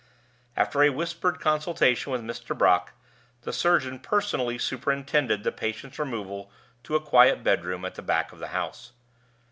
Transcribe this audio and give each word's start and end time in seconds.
After 0.57 0.81
a 0.81 0.89
whispered 0.89 1.39
consultation 1.39 2.11
with 2.11 2.23
Mr. 2.23 2.57
Brock, 2.57 2.93
the 3.43 3.53
surgeon 3.53 3.99
personally 3.99 4.57
superintended 4.57 5.43
the 5.43 5.51
patient's 5.51 5.99
removal 5.99 6.49
to 6.85 6.95
a 6.95 6.99
quiet 6.99 7.43
bedroom 7.43 7.85
at 7.85 7.93
the 7.93 8.01
back 8.01 8.31
of 8.33 8.39
the 8.39 8.47
house. 8.47 8.93